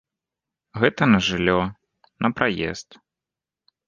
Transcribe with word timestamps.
Гэта 0.83 1.07
на 1.13 1.19
жыллё, 1.27 1.57
на 2.27 2.31
праезд. 2.39 2.87